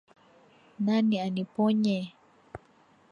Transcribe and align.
Nani 0.85 1.15
aniponye? 1.25 1.97